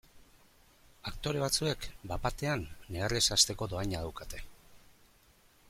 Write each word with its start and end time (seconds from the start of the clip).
Aktore 1.09 1.43
batzuek 1.43 1.85
bat 2.11 2.23
batean 2.25 2.65
negarrez 2.95 3.23
hasteko 3.37 3.69
dohaina 3.75 4.03
daukate. 4.07 4.43